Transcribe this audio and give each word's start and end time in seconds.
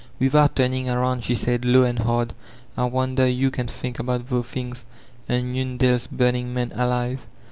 Without 0.19 0.55
turning 0.55 0.89
around 0.89 1.23
she 1.23 1.35
said« 1.35 1.63
low 1.63 1.83
and 1.83 1.99
hard, 1.99 2.33
*'I 2.75 2.85
wonder 2.85 3.27
ye 3.27 3.51
can 3.51 3.67
thenk 3.67 3.99
aboot 3.99 4.25
thae 4.29 4.41
things, 4.41 4.83
an' 5.29 5.53
yon 5.53 5.77
deOs 5.77 6.07
bumin' 6.07 6.51
men 6.51 6.71
alive." 6.73 7.27